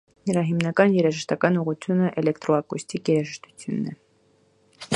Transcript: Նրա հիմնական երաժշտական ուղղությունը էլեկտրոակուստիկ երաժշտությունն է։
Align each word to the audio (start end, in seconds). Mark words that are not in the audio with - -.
Նրա 0.27 0.41
հիմնական 0.45 0.95
երաժշտական 0.99 1.59
ուղղությունը 1.63 2.09
էլեկտրոակուստիկ 2.21 3.13
երաժշտությունն 3.15 3.93
է։ 3.93 3.95